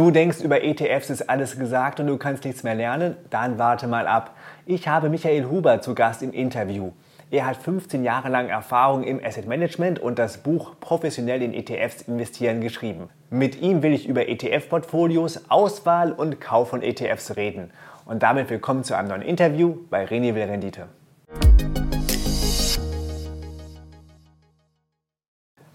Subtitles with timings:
[0.00, 3.18] Du denkst, über ETFs ist alles gesagt und du kannst nichts mehr lernen?
[3.28, 4.34] Dann warte mal ab.
[4.64, 6.92] Ich habe Michael Huber zu Gast im Interview.
[7.30, 12.00] Er hat 15 Jahre lang Erfahrung im Asset Management und das Buch Professionell in ETFs
[12.00, 13.10] investieren geschrieben.
[13.28, 17.70] Mit ihm will ich über ETF-Portfolios, Auswahl und Kauf von ETFs reden.
[18.06, 20.88] Und damit willkommen zu einem neuen Interview bei René Will Rendite.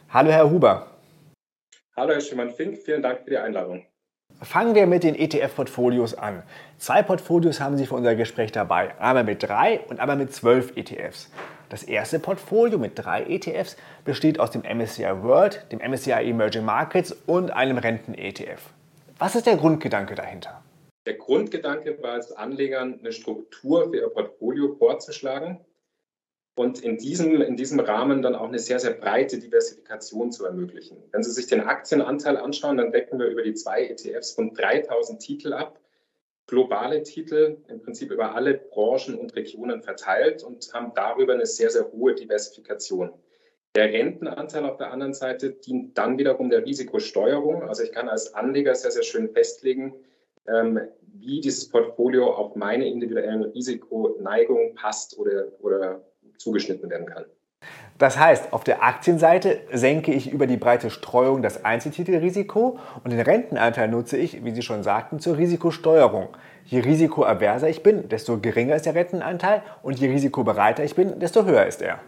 [0.10, 0.88] Hallo Herr Huber.
[1.96, 3.86] Hallo Herr Schimann-Fink, vielen Dank für die Einladung.
[4.42, 6.44] Fangen wir mit den ETF-Portfolios an.
[6.78, 8.94] Zwei Portfolios haben Sie für unser Gespräch dabei.
[9.00, 11.32] Einmal mit drei und einmal mit zwölf ETFs.
[11.70, 17.12] Das erste Portfolio mit drei ETFs besteht aus dem MSCI World, dem MSCI Emerging Markets
[17.26, 18.62] und einem Renten-ETF.
[19.18, 20.62] Was ist der Grundgedanke dahinter?
[21.06, 25.60] Der Grundgedanke war es Anlegern, eine Struktur für ihr Portfolio vorzuschlagen,
[26.56, 30.98] und in diesem, in diesem Rahmen dann auch eine sehr, sehr breite Diversifikation zu ermöglichen.
[31.12, 35.22] Wenn Sie sich den Aktienanteil anschauen, dann decken wir über die zwei ETFs von 3000
[35.22, 35.80] Titel ab,
[36.48, 41.70] globale Titel, im Prinzip über alle Branchen und Regionen verteilt und haben darüber eine sehr,
[41.70, 43.12] sehr hohe Diversifikation.
[43.76, 47.64] Der Rentenanteil auf der anderen Seite dient dann wiederum der Risikosteuerung.
[47.68, 49.94] Also ich kann als Anleger sehr, sehr schön festlegen,
[50.48, 56.02] ähm, wie dieses Portfolio auf meine individuellen Risikoneigung passt oder, oder
[56.38, 57.26] zugeschnitten werden kann.
[57.98, 63.22] Das heißt, auf der Aktienseite senke ich über die breite Streuung das Einzeltitelrisiko und den
[63.22, 66.28] Rentenanteil nutze ich, wie Sie schon sagten, zur Risikosteuerung.
[66.66, 71.46] Je risikoaverser ich bin, desto geringer ist der Rentenanteil und je risikobereiter ich bin, desto
[71.46, 72.00] höher ist er.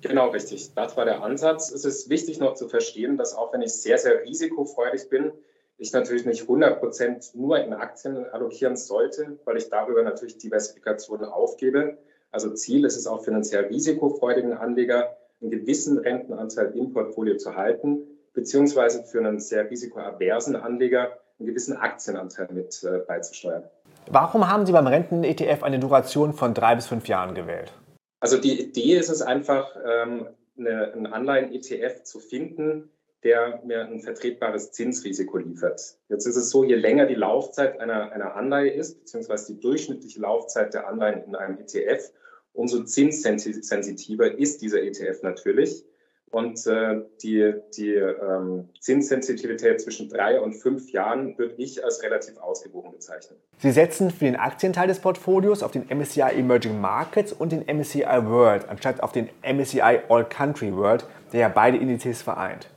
[0.00, 0.74] Genau, richtig.
[0.74, 1.70] Das war der Ansatz.
[1.70, 5.32] Es ist wichtig noch zu verstehen, dass auch wenn ich sehr, sehr risikofreudig bin,
[5.76, 11.26] ich natürlich nicht 100 Prozent nur in Aktien allokieren sollte, weil ich darüber natürlich Diversifikationen
[11.26, 11.98] aufgebe.
[12.32, 18.02] Also Ziel ist es auch finanziell risikofreudigen Anleger, einen gewissen Rentenanteil im Portfolio zu halten,
[18.34, 23.64] beziehungsweise für einen sehr risikoaversen Anleger einen gewissen Aktienanteil mit äh, beizusteuern.
[24.10, 27.72] Warum haben Sie beim Renten-ETF eine Duration von drei bis fünf Jahren gewählt?
[28.20, 30.26] Also die Idee ist es einfach, ähm,
[30.58, 32.90] eine, einen Anleihen-ETF zu finden,
[33.22, 35.98] der mir ein vertretbares Zinsrisiko liefert.
[36.08, 40.20] Jetzt ist es so, je länger die Laufzeit einer, einer Anleihe ist, beziehungsweise die durchschnittliche
[40.20, 42.12] Laufzeit der Anleihen in einem ETF,
[42.52, 45.84] umso zinssensitiver ist dieser ETF natürlich.
[46.30, 52.38] Und äh, die, die ähm, Zinssensitivität zwischen drei und fünf Jahren würde ich als relativ
[52.38, 53.36] ausgewogen bezeichnen.
[53.58, 58.04] Sie setzen für den Aktienteil des Portfolios auf den MSCI Emerging Markets und den MSCI
[58.04, 62.68] World, anstatt auf den MSCI All Country World, der ja beide Indizes vereint.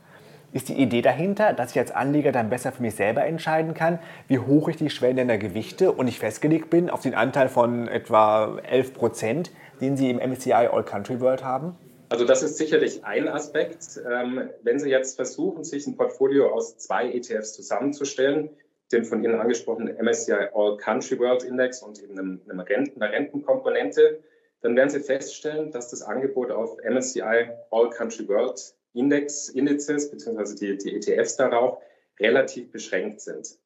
[0.53, 3.97] Ist die Idee dahinter, dass ich als Anleger dann besser für mich selber entscheiden kann,
[4.27, 8.59] wie hoch ich die Schwellenländer gewichte und ich festgelegt bin auf den Anteil von etwa
[8.59, 11.75] 11 Prozent, den Sie im MSCI All Country World haben?
[12.09, 13.99] Also das ist sicherlich ein Aspekt.
[14.07, 18.51] Ähm, wenn Sie jetzt versuchen, sich ein Portfolio aus zwei ETFs zusammenzustellen,
[18.91, 24.19] den von Ihnen angesprochenen MSCI All Country World Index und eben einem, Renten, einer Rentenkomponente,
[24.61, 30.55] dann werden Sie feststellen, dass das Angebot auf MSCI All Country World Index, Indizes beziehungsweise
[30.55, 31.79] die, die ETFs darauf
[32.19, 33.57] relativ beschränkt sind.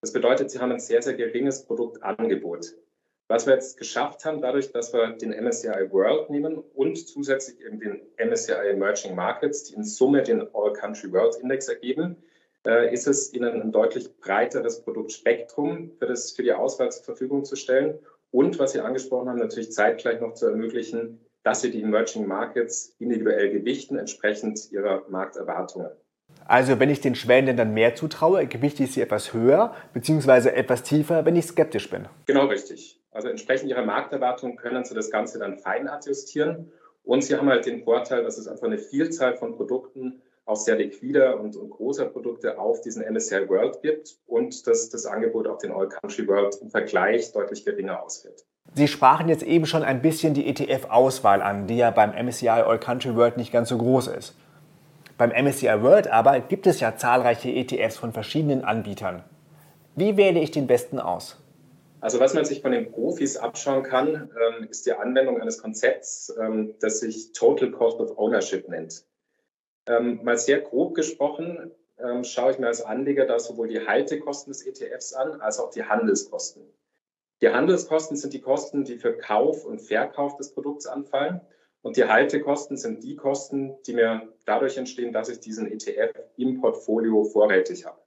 [0.00, 2.74] Das bedeutet, Sie haben ein sehr, sehr geringes Produktangebot.
[3.28, 7.80] Was wir jetzt geschafft haben, dadurch, dass wir den MSCI World nehmen und zusätzlich eben
[7.80, 12.16] den MSCI Emerging Markets, die in Summe den All Country World Index ergeben,
[12.64, 17.44] äh, ist es Ihnen ein deutlich breiteres Produktspektrum für, das, für die Auswahl zur Verfügung
[17.44, 17.98] zu stellen
[18.30, 22.96] und, was Sie angesprochen haben, natürlich zeitgleich noch zu ermöglichen, dass Sie die Emerging Markets
[22.98, 25.90] individuell gewichten, entsprechend ihrer Markterwartungen.
[26.44, 30.48] Also wenn ich den Schwellenländern mehr zutraue, gewichte ich sie etwas höher bzw.
[30.48, 32.06] etwas tiefer, wenn ich skeptisch bin.
[32.26, 33.00] Genau richtig.
[33.12, 36.72] Also entsprechend ihrer Markterwartung können Sie das Ganze dann fein adjustieren.
[37.04, 40.74] Und Sie haben halt den Vorteil, dass es einfach eine Vielzahl von Produkten, auch sehr
[40.74, 45.58] liquider und, und großer Produkte auf diesen MSCI World gibt und dass das Angebot auf
[45.58, 48.44] den All Country World im Vergleich deutlich geringer ausfällt.
[48.74, 52.78] Sie sprachen jetzt eben schon ein bisschen die ETF-Auswahl an, die ja beim MSCI All
[52.78, 54.34] Country World nicht ganz so groß ist.
[55.18, 59.24] Beim MSCI World aber gibt es ja zahlreiche ETFs von verschiedenen Anbietern.
[59.94, 61.38] Wie wähle ich den besten aus?
[62.00, 66.34] Also was man sich von den Profis abschauen kann, ähm, ist die Anwendung eines Konzepts,
[66.38, 69.06] ähm, das sich Total Cost of Ownership nennt.
[69.88, 71.72] Ähm, mal sehr grob gesprochen,
[72.24, 75.82] schaue ich mir als Anleger da sowohl die Haltekosten des ETFs an, als auch die
[75.82, 76.62] Handelskosten.
[77.42, 81.40] Die Handelskosten sind die Kosten, die für Kauf und Verkauf des Produkts anfallen.
[81.82, 86.60] Und die Haltekosten sind die Kosten, die mir dadurch entstehen, dass ich diesen ETF im
[86.60, 88.00] Portfolio vorrätig habe.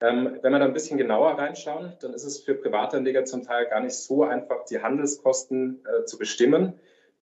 [0.00, 3.66] Ähm, wenn wir da ein bisschen genauer reinschauen, dann ist es für Privatanleger zum Teil
[3.66, 6.78] gar nicht so einfach, die Handelskosten äh, zu bestimmen.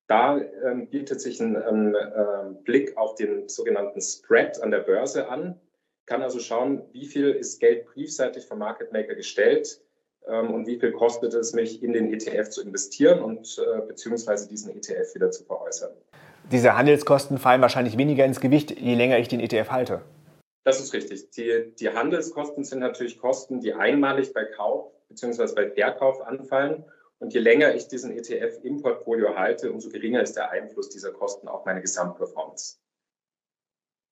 [0.08, 5.28] Da ähm, bietet sich ein, ein äh, Blick auf den sogenannten Spread an der Börse
[5.28, 5.58] an.
[6.04, 9.85] kann also schauen, wie viel ist Geld briefseitig vom Market Maker gestellt ähm,
[10.26, 14.76] und wie viel kostet es mich, in den ETF zu investieren und äh, beziehungsweise diesen
[14.76, 15.90] ETF wieder zu veräußern.
[16.50, 20.02] Diese Handelskosten fallen wahrscheinlich weniger ins Gewicht, je länger ich den ETF halte.
[20.64, 21.30] Das ist richtig.
[21.30, 25.54] Die, die Handelskosten sind natürlich Kosten, die einmalig bei Kauf bzw.
[25.54, 26.84] bei Verkauf anfallen.
[27.18, 31.12] Und je länger ich diesen ETF im Portfolio halte, umso geringer ist der Einfluss dieser
[31.12, 32.78] Kosten auf meine Gesamtperformance.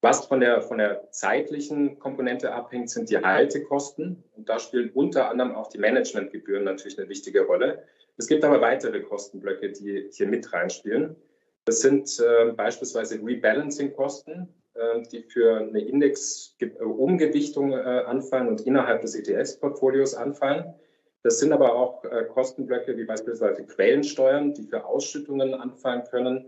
[0.05, 4.23] Was von der, von der zeitlichen Komponente abhängt, sind die Haltekosten.
[4.37, 7.85] Und da spielen unter anderem auch die Managementgebühren natürlich eine wichtige Rolle.
[8.19, 11.17] Es gibt aber weitere Kostenblöcke, die hier mit reinspielen.
[11.65, 19.15] Das sind äh, beispielsweise Rebalancing-Kosten, äh, die für eine Index-Umgewichtung äh, anfallen und innerhalb des
[19.15, 20.75] ETS-Portfolios anfallen.
[21.23, 26.45] Das sind aber auch äh, Kostenblöcke wie beispielsweise Quellensteuern, die für Ausschüttungen anfallen können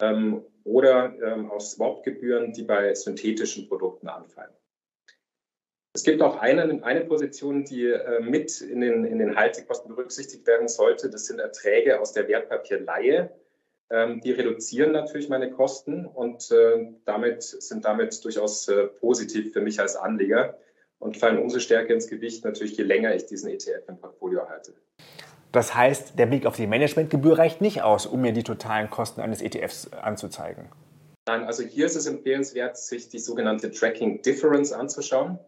[0.00, 4.52] ähm, oder ähm, auch Swap-Gebühren, die bei synthetischen Produkten anfallen.
[5.94, 10.46] Es gibt auch eine, eine Position, die äh, mit in den, in den Haltekosten berücksichtigt
[10.46, 11.08] werden sollte.
[11.08, 13.30] Das sind Erträge aus der Wertpapierleihe.
[13.88, 19.60] Ähm, die reduzieren natürlich meine Kosten und äh, damit sind damit durchaus äh, positiv für
[19.60, 20.58] mich als Anleger
[20.98, 24.74] und fallen umso stärker ins Gewicht natürlich, je länger ich diesen ETF im Portfolio halte.
[25.56, 29.22] Das heißt, der Blick auf die Managementgebühr reicht nicht aus, um mir die totalen Kosten
[29.22, 30.68] eines ETFs anzuzeigen.
[31.26, 35.38] Nein, also hier ist es empfehlenswert, sich die sogenannte Tracking Difference anzuschauen.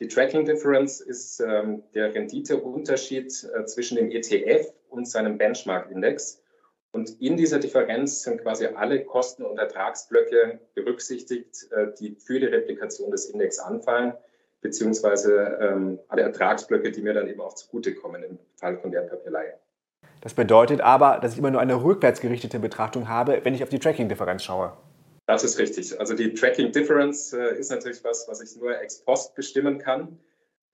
[0.00, 6.42] Die Tracking Difference ist ähm, der Renditeunterschied äh, zwischen dem ETF und seinem Benchmark-Index.
[6.92, 12.46] Und in dieser Differenz sind quasi alle Kosten- und Ertragsblöcke berücksichtigt, äh, die für die
[12.46, 14.14] Replikation des Index anfallen
[14.60, 19.54] beziehungsweise ähm, alle Ertragsblöcke, die mir dann eben auch zugutekommen im Fall von Wertpapierleihe.
[20.20, 23.78] Das bedeutet aber, dass ich immer nur eine rückwärtsgerichtete Betrachtung habe, wenn ich auf die
[23.78, 24.76] Tracking-Differenz schaue.
[25.26, 26.00] Das ist richtig.
[26.00, 30.18] Also die Tracking Difference äh, ist natürlich was, was ich nur ex post bestimmen kann.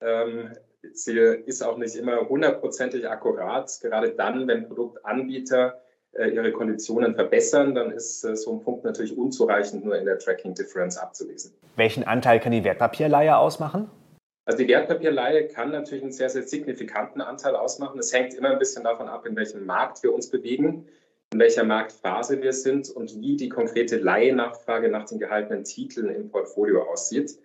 [0.01, 0.53] Ähm,
[0.93, 5.81] sie ist auch nicht immer hundertprozentig akkurat, gerade dann, wenn Produktanbieter
[6.17, 10.53] ihre Konditionen verbessern, dann ist äh, so ein Punkt natürlich unzureichend nur in der Tracking
[10.53, 11.53] Difference abzulesen.
[11.75, 13.89] Welchen Anteil kann die Wertpapierleihe ausmachen?
[14.45, 17.99] Also die Wertpapierleihe kann natürlich einen sehr, sehr signifikanten Anteil ausmachen.
[17.99, 20.87] Es hängt immer ein bisschen davon ab, in welchem Markt wir uns bewegen,
[21.33, 26.29] in welcher Marktphase wir sind und wie die konkrete Leihenachfrage nach den gehaltenen Titeln im
[26.29, 27.39] Portfolio aussieht.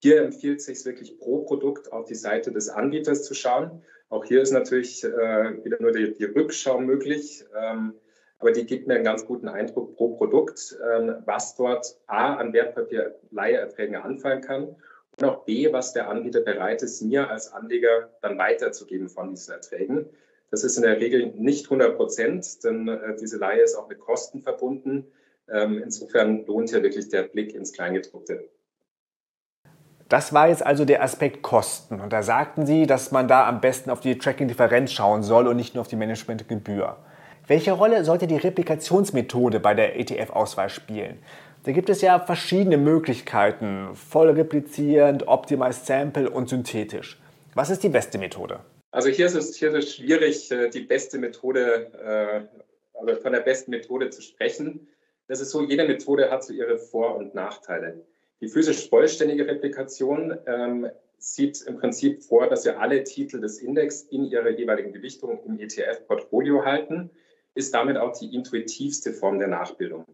[0.00, 3.82] Hier empfiehlt es sich wirklich pro Produkt auf die Seite des Anbieters zu schauen.
[4.08, 7.44] Auch hier ist natürlich äh, wieder nur die, die Rückschau möglich.
[7.60, 7.94] Ähm,
[8.38, 12.52] aber die gibt mir einen ganz guten Eindruck pro Produkt, ähm, was dort A an
[12.52, 14.76] Wertpapierleiherträgen anfallen kann
[15.20, 19.54] und auch B, was der Anbieter bereit ist, mir als Anleger dann weiterzugeben von diesen
[19.54, 20.06] Erträgen.
[20.50, 23.98] Das ist in der Regel nicht 100 Prozent, denn äh, diese Leihe ist auch mit
[23.98, 25.06] Kosten verbunden.
[25.50, 28.48] Ähm, insofern lohnt hier wirklich der Blick ins Kleingedruckte.
[30.08, 32.00] Das war jetzt also der Aspekt Kosten.
[32.00, 35.56] Und da sagten Sie, dass man da am besten auf die Tracking-Differenz schauen soll und
[35.56, 36.96] nicht nur auf die Managementgebühr.
[37.48, 41.16] Welche Rolle sollte die Replikationsmethode bei der ETF-Auswahl spielen?
[41.64, 47.18] Da gibt es ja verschiedene Möglichkeiten, voll replizierend, optimized sample und synthetisch.
[47.54, 48.60] Was ist die beste Methode?
[48.90, 53.32] Also hier ist es, hier ist es schwierig, äh, die beste Methode, äh, also von
[53.32, 54.86] der besten Methode zu sprechen.
[55.26, 58.04] Das ist so, jede Methode hat so ihre Vor- und Nachteile.
[58.42, 64.02] Die physisch vollständige Replikation ähm, sieht im Prinzip vor, dass wir alle Titel des Index
[64.02, 67.10] in ihrer jeweiligen Gewichtung im ETF-Portfolio halten
[67.58, 70.04] ist damit auch die intuitivste Form der Nachbildung.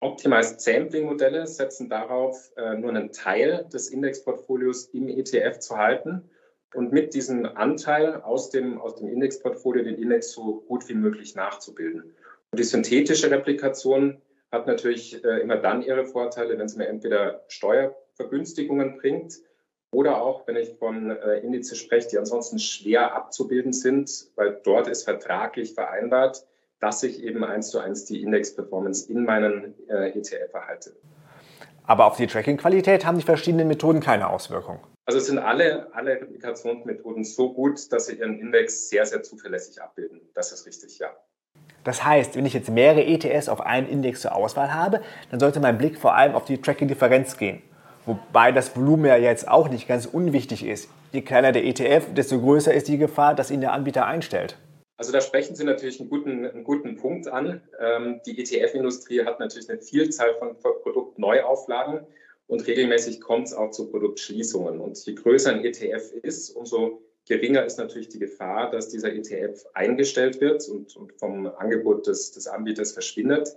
[0.00, 6.28] Optimized Sampling-Modelle setzen darauf, äh, nur einen Teil des Indexportfolios im ETF zu halten
[6.74, 11.36] und mit diesem Anteil aus dem, aus dem Indexportfolio den Index so gut wie möglich
[11.36, 12.02] nachzubilden.
[12.50, 17.44] Und die synthetische Replikation hat natürlich äh, immer dann ihre Vorteile, wenn sie mir entweder
[17.48, 19.34] Steuervergünstigungen bringt
[19.92, 24.88] oder auch, wenn ich von äh, Indizes spreche, die ansonsten schwer abzubilden sind, weil dort
[24.88, 26.46] ist vertraglich vereinbart,
[26.82, 30.92] dass ich eben eins zu eins die Index-Performance in meinen äh, ETF erhalte.
[31.86, 34.80] Aber auf die Tracking-Qualität haben die verschiedenen Methoden keine Auswirkung.
[35.06, 40.20] Also sind alle, alle Replikationsmethoden so gut, dass sie ihren Index sehr, sehr zuverlässig abbilden.
[40.34, 41.08] Das ist richtig, ja.
[41.84, 45.60] Das heißt, wenn ich jetzt mehrere ETS auf einen Index zur Auswahl habe, dann sollte
[45.60, 47.62] mein Blick vor allem auf die Tracking-Differenz gehen.
[48.06, 50.88] Wobei das Volumen ja jetzt auch nicht ganz unwichtig ist.
[51.12, 54.56] Je kleiner der ETF, desto größer ist die Gefahr, dass ihn der Anbieter einstellt.
[54.96, 57.62] Also da sprechen Sie natürlich einen guten, einen guten Punkt an.
[57.80, 62.06] Ähm, die ETF-Industrie hat natürlich eine Vielzahl von Produktneuauflagen
[62.46, 64.80] und regelmäßig kommt es auch zu Produktschließungen.
[64.80, 69.64] Und je größer ein ETF ist, umso geringer ist natürlich die Gefahr, dass dieser ETF
[69.74, 73.56] eingestellt wird und, und vom Angebot des, des Anbieters verschwindet.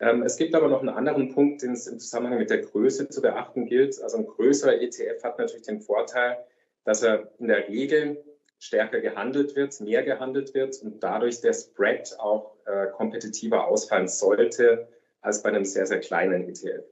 [0.00, 3.08] Ähm, es gibt aber noch einen anderen Punkt, den es im Zusammenhang mit der Größe
[3.08, 4.00] zu beachten gilt.
[4.02, 6.38] Also ein größerer ETF hat natürlich den Vorteil,
[6.84, 8.22] dass er in der Regel
[8.58, 14.88] stärker gehandelt wird, mehr gehandelt wird und dadurch der Spread auch äh, kompetitiver ausfallen sollte
[15.20, 16.84] als bei einem sehr, sehr kleinen ETF.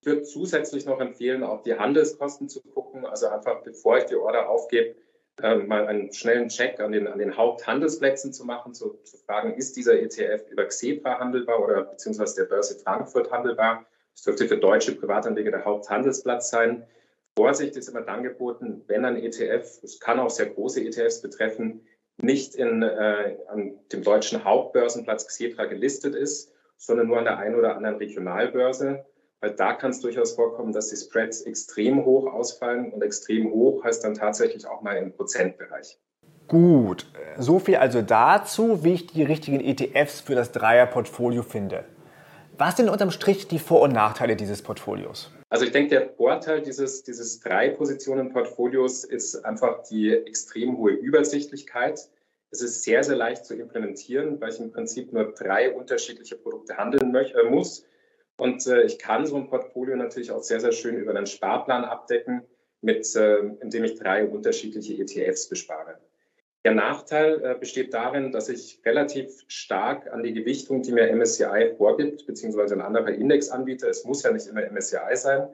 [0.00, 3.06] Ich würde zusätzlich noch empfehlen, auch die Handelskosten zu gucken.
[3.06, 4.96] Also einfach, bevor ich die Order aufgebe,
[5.40, 9.54] äh, mal einen schnellen Check an den, an den Haupthandelsplätzen zu machen, zu, zu fragen,
[9.54, 13.86] ist dieser ETF über Xetra handelbar oder beziehungsweise der Börse Frankfurt handelbar?
[14.14, 16.84] Das dürfte für deutsche Privatanleger der Haupthandelsplatz sein.
[17.36, 21.80] Vorsicht ist immer dann geboten, wenn ein ETF, es kann auch sehr große ETFs betreffen,
[22.18, 27.54] nicht in, äh, an dem deutschen Hauptbörsenplatz Xetra gelistet ist, sondern nur an der einen
[27.54, 29.06] oder anderen Regionalbörse.
[29.40, 33.82] Weil da kann es durchaus vorkommen, dass die Spreads extrem hoch ausfallen und extrem hoch
[33.82, 35.98] heißt dann tatsächlich auch mal im Prozentbereich.
[36.48, 37.06] Gut,
[37.38, 41.84] so viel also dazu, wie ich die richtigen ETFs für das Dreierportfolio finde.
[42.58, 45.32] Was sind unterm Strich die Vor- und Nachteile dieses Portfolios?
[45.52, 52.08] Also ich denke, der Vorteil dieses, dieses Drei-Positionen-Portfolios ist einfach die extrem hohe Übersichtlichkeit.
[52.50, 56.78] Es ist sehr, sehr leicht zu implementieren, weil ich im Prinzip nur drei unterschiedliche Produkte
[56.78, 57.84] handeln äh, muss.
[58.38, 61.84] Und äh, ich kann so ein Portfolio natürlich auch sehr, sehr schön über einen Sparplan
[61.84, 62.44] abdecken,
[62.80, 65.98] mit, äh, indem ich drei unterschiedliche ETFs bespare.
[66.64, 71.74] Der Nachteil äh, besteht darin, dass ich relativ stark an die Gewichtung, die mir MSCI
[71.76, 75.48] vorgibt, beziehungsweise ein anderer Indexanbieter, es muss ja nicht immer MSCI sein.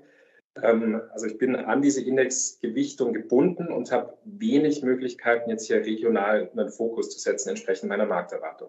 [0.62, 6.50] Ähm, also ich bin an diese Indexgewichtung gebunden und habe wenig Möglichkeiten, jetzt hier regional
[6.54, 8.68] einen Fokus zu setzen, entsprechend meiner Markterwartung.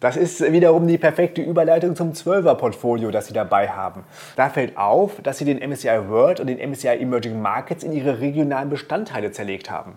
[0.00, 4.04] Das ist wiederum die perfekte Überleitung zum 12er-Portfolio, das Sie dabei haben.
[4.34, 8.18] Da fällt auf, dass Sie den MSCI World und den MSCI Emerging Markets in ihre
[8.18, 9.96] regionalen Bestandteile zerlegt haben.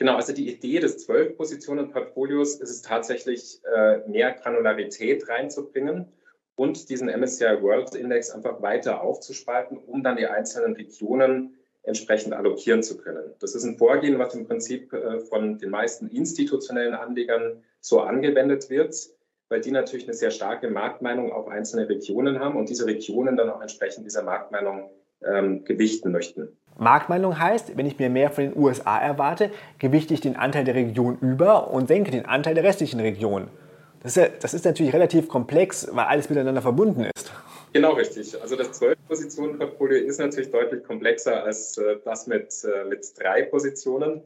[0.00, 6.06] Genau, also die Idee des zwölf Positionen Portfolios ist es tatsächlich, äh, mehr Granularität reinzubringen
[6.56, 12.82] und diesen MSCI World Index einfach weiter aufzuspalten, um dann die einzelnen Regionen entsprechend allokieren
[12.82, 13.34] zu können.
[13.40, 18.70] Das ist ein Vorgehen, was im Prinzip äh, von den meisten institutionellen Anlegern so angewendet
[18.70, 18.96] wird,
[19.50, 23.50] weil die natürlich eine sehr starke Marktmeinung auf einzelne Regionen haben und diese Regionen dann
[23.50, 24.88] auch entsprechend dieser Marktmeinung
[25.22, 26.56] ähm, gewichten möchten.
[26.78, 30.74] Marktmeinung heißt, wenn ich mir mehr von den USA erwarte, gewichte ich den Anteil der
[30.74, 33.48] Region über und senke den Anteil der restlichen Region.
[34.02, 37.32] Das ist, ja, das ist natürlich relativ komplex, weil alles miteinander verbunden ist.
[37.72, 38.40] Genau richtig.
[38.40, 44.22] Also das 12-Positionen-Portfolio ist natürlich deutlich komplexer als äh, das mit, äh, mit drei Positionen,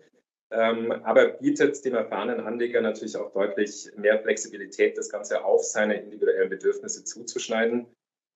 [0.51, 6.01] ähm, aber bietet dem erfahrenen Anleger natürlich auch deutlich mehr Flexibilität, das Ganze auf seine
[6.01, 7.87] individuellen Bedürfnisse zuzuschneiden.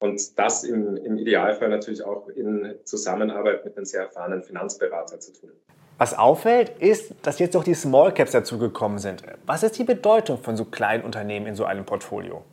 [0.01, 5.33] Und das im, im Idealfall natürlich auch in Zusammenarbeit mit einem sehr erfahrenen Finanzberater zu
[5.33, 5.51] tun.
[5.99, 9.23] Was auffällt, ist, dass jetzt auch die Small Caps dazugekommen sind.
[9.47, 12.45] Was ist die Bedeutung von so kleinen Unternehmen in so einem Portfolio?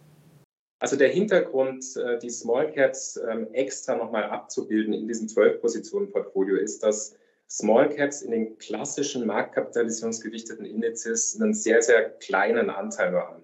[0.80, 6.84] Also der Hintergrund, äh, die Small Caps ähm, extra nochmal abzubilden in diesem 12-Positionen-Portfolio ist,
[6.84, 7.16] dass
[7.48, 13.44] Small Caps in den klassischen marktkapitalisierungsgewichteten Indizes einen sehr, sehr kleinen Anteil nur haben.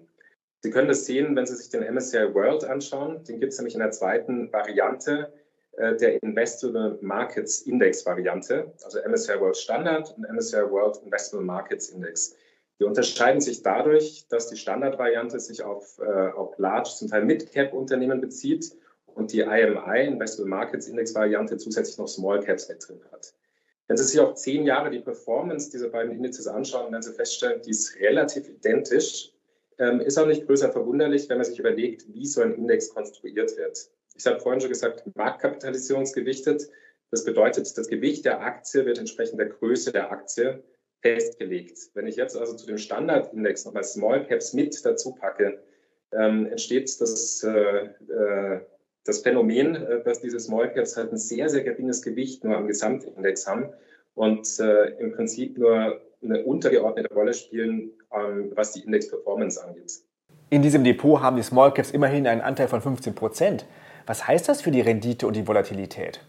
[0.62, 3.24] Sie können das sehen, wenn Sie sich den MSCI World anschauen.
[3.24, 5.32] Den gibt es nämlich in der zweiten Variante
[5.72, 11.88] äh, der Investable Markets Index Variante, also MSCI World Standard und MSCI World Investable Markets
[11.88, 12.36] Index.
[12.78, 18.20] Die unterscheiden sich dadurch, dass die Standardvariante sich auf, äh, auf Large, zum Teil Mid-Cap-Unternehmen
[18.20, 18.72] bezieht
[19.06, 23.34] und die IMI, Investable Markets Index Variante, zusätzlich noch Small Caps mit drin hat.
[23.88, 27.60] Wenn Sie sich auf zehn Jahre die Performance dieser beiden Indizes anschauen, werden Sie feststellen,
[27.62, 29.32] die ist relativ identisch
[29.78, 33.56] ähm, ist auch nicht größer verwunderlich, wenn man sich überlegt, wie so ein Index konstruiert
[33.56, 33.90] wird.
[34.14, 36.68] Ich habe vorhin schon gesagt, marktkapitalisierungsgewichtet.
[37.10, 40.62] Das bedeutet, das Gewicht der Aktie wird entsprechend der Größe der Aktie
[41.02, 41.78] festgelegt.
[41.94, 45.62] Wenn ich jetzt also zu dem Standardindex nochmal Small Caps mit dazu packe,
[46.12, 48.60] ähm, entsteht das, äh, äh,
[49.04, 52.66] das Phänomen, äh, dass diese Small Caps halt ein sehr, sehr geringes Gewicht nur am
[52.66, 53.72] Gesamtindex haben
[54.14, 60.00] und äh, im Prinzip nur eine untergeordnete Rolle spielen, ähm, was die Index-Performance angeht.
[60.50, 63.64] In diesem Depot haben die Small Caps immerhin einen Anteil von 15 Prozent.
[64.06, 66.20] Was heißt das für die Rendite und die Volatilität?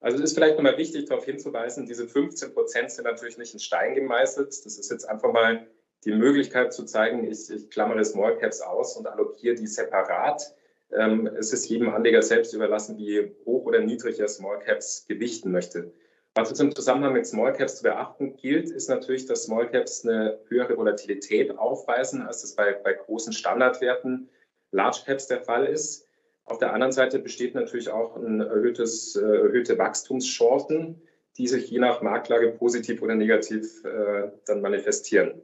[0.00, 3.60] Also es ist vielleicht nochmal wichtig, darauf hinzuweisen, diese 15 Prozent sind natürlich nicht in
[3.60, 4.48] Stein gemeißelt.
[4.48, 5.66] Das ist jetzt einfach mal
[6.04, 10.54] die Möglichkeit zu zeigen, ich, ich klammere Small Caps aus und allokiere die separat.
[10.92, 15.50] Ähm, es ist jedem Anleger selbst überlassen, wie hoch oder niedrig er Small Caps gewichten
[15.50, 15.92] möchte.
[16.36, 20.04] Was jetzt im Zusammenhang mit Small Caps zu beachten gilt, ist natürlich, dass Small Caps
[20.04, 24.28] eine höhere Volatilität aufweisen, als das bei, bei großen Standardwerten
[24.70, 26.06] Large Caps der Fall ist.
[26.44, 31.00] Auf der anderen Seite besteht natürlich auch ein erhöhtes, äh, erhöhte Wachstumschancen,
[31.38, 35.40] die sich je nach Marktlage positiv oder negativ äh, dann manifestieren.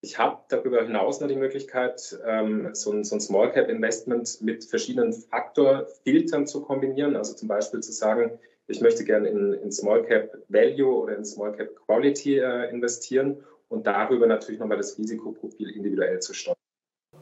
[0.00, 4.42] Ich habe darüber hinaus noch die Möglichkeit, ähm, so ein, so ein Small Cap Investment
[4.42, 7.14] mit verschiedenen Faktorfiltern zu kombinieren.
[7.14, 8.36] Also zum Beispiel zu sagen,
[8.68, 13.44] ich möchte gerne in, in Small Cap Value oder in Small Cap Quality äh, investieren
[13.68, 16.56] und darüber natürlich nochmal das Risikoprofil individuell zu steuern.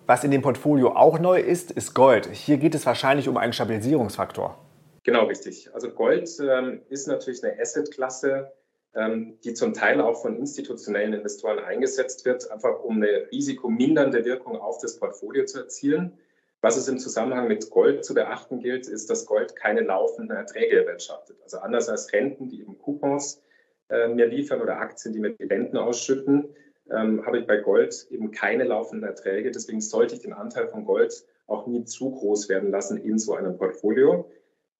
[0.06, 2.26] Was in dem Portfolio auch neu ist, ist Gold.
[2.26, 4.58] Hier geht es wahrscheinlich um einen Stabilisierungsfaktor.
[5.02, 5.72] Genau, richtig.
[5.72, 8.52] Also Gold ähm, ist natürlich eine Assetklasse,
[8.94, 14.56] ähm, die zum Teil auch von institutionellen Investoren eingesetzt wird, einfach um eine risikomindernde Wirkung
[14.56, 16.18] auf das Portfolio zu erzielen.
[16.64, 20.80] Was es im Zusammenhang mit Gold zu beachten gilt, ist, dass Gold keine laufenden Erträge
[20.80, 21.36] erwirtschaftet.
[21.42, 23.42] Also anders als Renten, die eben Coupons
[23.90, 26.48] äh, mir liefern oder Aktien, die mir die Renten ausschütten,
[26.90, 29.50] ähm, habe ich bei Gold eben keine laufenden Erträge.
[29.50, 33.34] Deswegen sollte ich den Anteil von Gold auch nie zu groß werden lassen in so
[33.34, 34.30] einem Portfolio.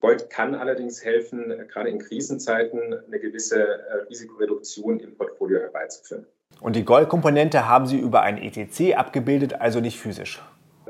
[0.00, 6.24] Gold kann allerdings helfen, gerade in Krisenzeiten eine gewisse äh, Risikoreduktion im Portfolio herbeizuführen.
[6.62, 10.40] Und die Goldkomponente haben Sie über ein ETC abgebildet, also nicht physisch.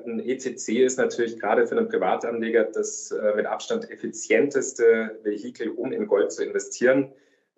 [0.06, 5.92] Ein ETC ist natürlich gerade für einen Privatanleger das äh, mit Abstand effizienteste Vehikel, um
[5.92, 7.12] in Gold zu investieren.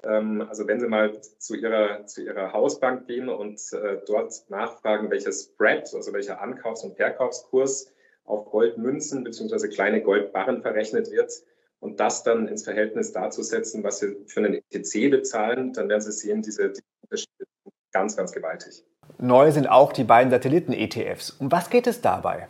[0.04, 5.10] Ähm, also wenn Sie mal zu Ihrer, zu Ihrer Hausbank gehen und äh, dort nachfragen,
[5.10, 7.92] welcher Spread, also welcher Ankaufs- und Verkaufskurs
[8.24, 9.68] auf Goldmünzen bzw.
[9.68, 11.32] kleine Goldbarren verrechnet wird
[11.80, 16.00] und das dann ins Verhältnis dazu setzen, was wir für einen ETC bezahlen, dann werden
[16.00, 18.84] Sie sehen, diese, diese Unterschiede sind ganz, ganz gewaltig.
[19.18, 21.30] Neu sind auch die beiden Satelliten-ETFs.
[21.38, 22.48] Um was geht es dabei?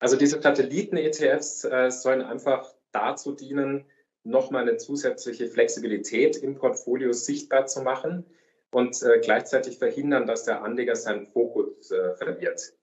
[0.00, 3.84] Also diese Satelliten-ETFs äh, sollen einfach dazu dienen,
[4.24, 8.24] nochmal eine zusätzliche Flexibilität im Portfolio sichtbar zu machen
[8.70, 12.74] und äh, gleichzeitig verhindern, dass der Anleger seinen Fokus äh, verliert.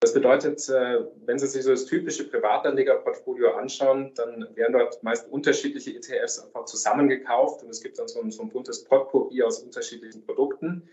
[0.00, 5.28] Das bedeutet, äh, wenn Sie sich so das typische Privatanlegerportfolio anschauen, dann werden dort meist
[5.30, 9.60] unterschiedliche ETFs einfach zusammengekauft und es gibt dann so ein, so ein buntes Potpourri aus
[9.60, 10.88] unterschiedlichen Produkten.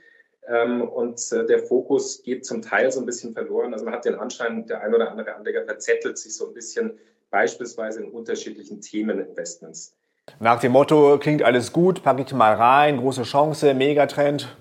[0.47, 3.73] Ähm, und äh, der Fokus geht zum Teil so ein bisschen verloren.
[3.73, 6.97] Also man hat den Anschein, der ein oder andere Anleger verzettelt sich so ein bisschen
[7.29, 9.95] beispielsweise in unterschiedlichen Themeninvestments.
[10.39, 14.55] Nach dem Motto, klingt alles gut, packe ich mal rein, große Chance, Megatrend.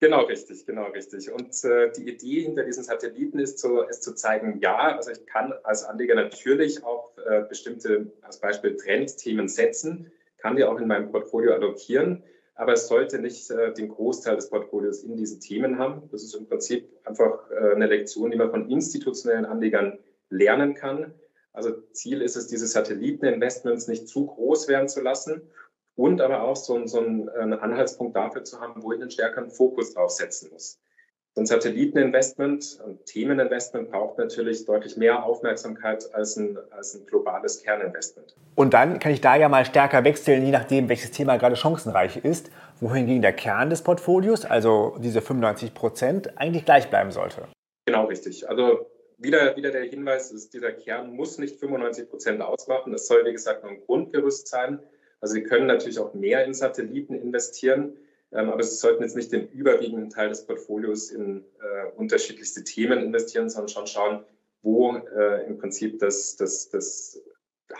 [0.00, 1.32] Genau, richtig, genau, richtig.
[1.32, 5.24] Und äh, die Idee hinter diesen Satelliten ist, so, ist zu zeigen, ja, also ich
[5.26, 10.88] kann als Anleger natürlich auch äh, bestimmte, als Beispiel Trendthemen setzen, kann die auch in
[10.88, 12.22] meinem Portfolio adoptieren,
[12.54, 16.08] aber es sollte nicht äh, den Großteil des Portfolios in diesen Themen haben.
[16.10, 19.98] Das ist im Prinzip einfach äh, eine Lektion, die man von institutionellen Anlegern
[20.30, 21.12] lernen kann.
[21.52, 25.42] Also Ziel ist es, diese Satelliteninvestments nicht zu groß werden zu lassen
[25.96, 29.50] und aber auch so, so einen, einen Anhaltspunkt dafür zu haben, wo ich einen stärkeren
[29.50, 30.80] Fokus drauf setzen muss.
[31.36, 37.60] So ein Satelliteninvestment, ein Themeninvestment braucht natürlich deutlich mehr Aufmerksamkeit als ein, als ein globales
[37.60, 38.36] Kerninvestment.
[38.54, 42.18] Und dann kann ich da ja mal stärker wechseln, je nachdem, welches Thema gerade chancenreich
[42.18, 47.48] ist, wohingegen der Kern des Portfolios, also diese 95 Prozent, eigentlich gleich bleiben sollte.
[47.84, 48.48] Genau richtig.
[48.48, 48.86] Also
[49.18, 52.94] wieder, wieder der Hinweis, ist, dieser Kern muss nicht 95 Prozent ausmachen.
[52.94, 54.78] Es soll, wie gesagt, nur ein Grundgerüst sein.
[55.20, 57.96] Also Sie können natürlich auch mehr in Satelliten investieren,
[58.34, 63.48] aber Sie sollten jetzt nicht den überwiegenden Teil des Portfolios in äh, unterschiedlichste Themen investieren,
[63.48, 64.24] sondern schon schauen,
[64.62, 67.20] wo äh, im Prinzip das, das, das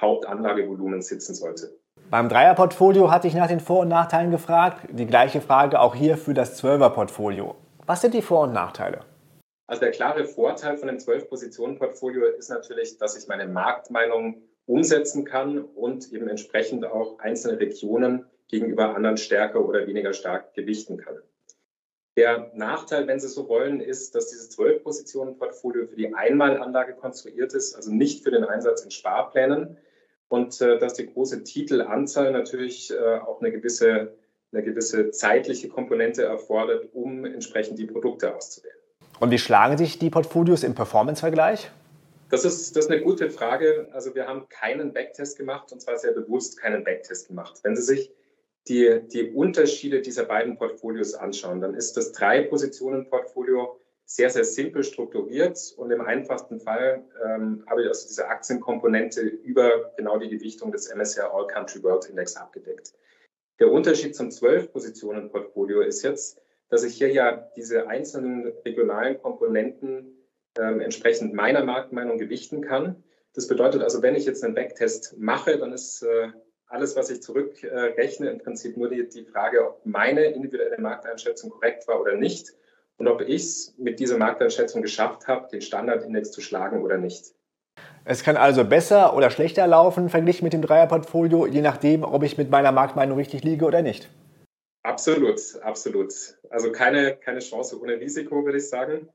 [0.01, 1.77] Hauptanlagevolumen sitzen sollte.
[2.11, 4.87] Beim Dreierportfolio hatte ich nach den Vor- und Nachteilen gefragt.
[4.93, 7.57] Die gleiche Frage auch hier für das Zwölferportfolio.
[7.87, 9.01] Was sind die Vor- und Nachteile?
[9.67, 15.59] Also der klare Vorteil von dem Zwölf-Positionen-Portfolio ist natürlich, dass ich meine Marktmeinung umsetzen kann
[15.59, 21.19] und eben entsprechend auch einzelne Regionen gegenüber anderen stärker oder weniger stark gewichten kann.
[22.17, 27.75] Der Nachteil, wenn Sie so wollen, ist, dass dieses Zwölf-Positionen-Portfolio für die Einmalanlage konstruiert ist,
[27.75, 29.77] also nicht für den Einsatz in Sparplänen
[30.29, 34.15] und äh, dass die große Titelanzahl natürlich äh, auch eine gewisse,
[34.53, 38.77] eine gewisse zeitliche Komponente erfordert, um entsprechend die Produkte auszuwählen.
[39.19, 41.71] Und wie schlagen sich die Portfolios im Performance-Vergleich?
[42.31, 43.89] Das ist, das ist eine gute Frage.
[43.93, 47.61] Also wir haben keinen Backtest gemacht und zwar sehr bewusst keinen Backtest gemacht.
[47.63, 48.11] Wenn Sie sich
[48.69, 55.59] die, die Unterschiede dieser beiden Portfolios anschauen, dann ist das Drei-Positionen-Portfolio sehr, sehr simpel strukturiert
[55.77, 60.95] und im einfachsten Fall ähm, habe ich also diese Aktienkomponente über genau die Gewichtung des
[60.95, 62.93] MSCI All Country World Index abgedeckt.
[63.61, 70.15] Der Unterschied zum Zwölf-Positionen-Portfolio ist jetzt, dass ich hier ja diese einzelnen regionalen Komponenten
[70.59, 73.03] ähm, entsprechend meiner Marktmeinung gewichten kann.
[73.35, 76.29] Das bedeutet also, wenn ich jetzt einen Backtest mache, dann ist äh,
[76.67, 81.87] alles, was ich zurückrechne, im Prinzip nur die, die Frage, ob meine individuelle Markteinschätzung korrekt
[81.89, 82.53] war oder nicht
[82.97, 87.35] und ob ich es mit dieser Markteinschätzung geschafft habe, den Standardindex zu schlagen oder nicht.
[88.05, 92.37] Es kann also besser oder schlechter laufen verglichen mit dem Dreierportfolio, je nachdem, ob ich
[92.37, 94.11] mit meiner Marktmeinung richtig liege oder nicht.
[94.83, 96.13] Absolut, absolut.
[96.51, 99.09] Also keine, keine Chance ohne Risiko, würde ich sagen.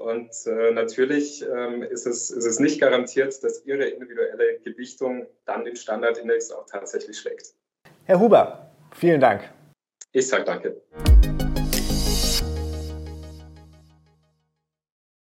[0.00, 5.64] Und äh, natürlich ähm, ist, es, ist es nicht garantiert, dass Ihre individuelle Gewichtung dann
[5.64, 7.54] den Standardindex auch tatsächlich schlägt.
[8.04, 9.42] Herr Huber, vielen Dank.
[10.12, 10.82] Ich sage danke.